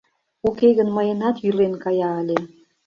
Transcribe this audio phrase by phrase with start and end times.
[0.47, 2.37] Уке гын, мыйынат йӱлен кая ыле.